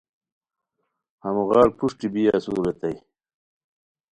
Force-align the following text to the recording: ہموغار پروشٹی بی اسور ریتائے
ہموغار 1.23 1.67
پروشٹی 1.77 2.07
بی 2.13 2.21
اسور 2.35 2.57
ریتائے 2.65 2.97